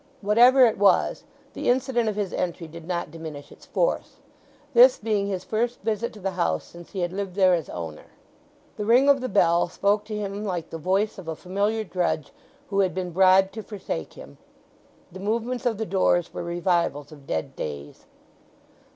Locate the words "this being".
4.73-5.27